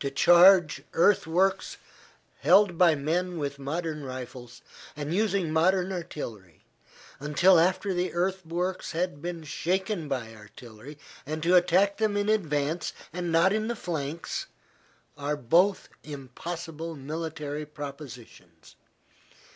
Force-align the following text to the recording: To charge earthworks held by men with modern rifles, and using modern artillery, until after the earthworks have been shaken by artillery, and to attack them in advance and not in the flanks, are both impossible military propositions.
To 0.00 0.10
charge 0.10 0.82
earthworks 0.92 1.76
held 2.40 2.76
by 2.76 2.96
men 2.96 3.38
with 3.38 3.60
modern 3.60 4.02
rifles, 4.02 4.60
and 4.96 5.14
using 5.14 5.52
modern 5.52 5.92
artillery, 5.92 6.64
until 7.20 7.60
after 7.60 7.94
the 7.94 8.12
earthworks 8.12 8.90
have 8.90 9.22
been 9.22 9.44
shaken 9.44 10.08
by 10.08 10.34
artillery, 10.34 10.98
and 11.24 11.44
to 11.44 11.54
attack 11.54 11.98
them 11.98 12.16
in 12.16 12.28
advance 12.28 12.92
and 13.12 13.30
not 13.30 13.52
in 13.52 13.68
the 13.68 13.76
flanks, 13.76 14.46
are 15.16 15.36
both 15.36 15.88
impossible 16.02 16.96
military 16.96 17.64
propositions. 17.64 18.74